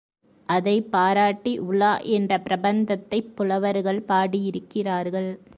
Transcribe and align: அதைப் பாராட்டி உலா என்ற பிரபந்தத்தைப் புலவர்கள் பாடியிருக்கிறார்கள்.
அதைப் 0.49 0.91
பாராட்டி 0.91 1.57
உலா 1.57 1.97
என்ற 1.99 2.37
பிரபந்தத்தைப் 2.39 3.31
புலவர்கள் 3.35 4.01
பாடியிருக்கிறார்கள். 4.07 5.31